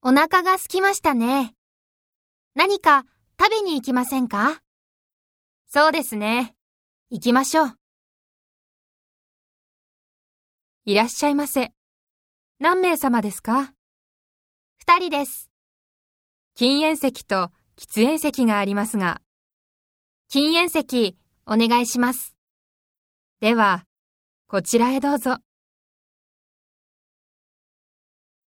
[0.00, 1.54] お腹が空きましたね。
[2.54, 3.04] 何か
[3.40, 4.62] 食べに行きませんか？
[5.66, 6.54] そうですね。
[7.10, 7.78] 行きましょう。
[10.84, 11.72] いらっしゃいませ。
[12.60, 13.72] 何名様ですか？
[14.78, 15.50] 二人です。
[16.54, 19.20] 禁煙席と喫煙席がありますが。
[20.28, 22.36] 禁煙席、お願いします。
[23.40, 23.84] では、
[24.46, 25.38] こちらへどうぞ。